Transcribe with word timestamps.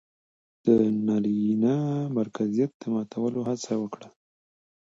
د 0.65 0.67
نرينه 1.07 1.75
مرکزيت 2.17 2.71
د 2.77 2.83
ماتولو 2.93 3.39
هڅه 3.49 3.73
وکړه 3.81 4.07